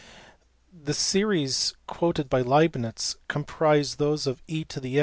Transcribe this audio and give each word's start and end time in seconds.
The 0.73 0.95
series 0.95 1.75
quoted 1.85 2.27
by 2.27 2.41
Leibnitz 2.41 3.17
comprise 3.27 3.97
those 3.97 4.23
for 4.23 4.33
e? 4.47 4.65